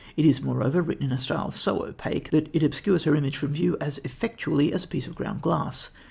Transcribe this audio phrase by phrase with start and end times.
[0.17, 3.51] It is, moreover, written in a style so opaque that it obscures her images from
[3.51, 5.91] view as effectually as a piece of ground glass.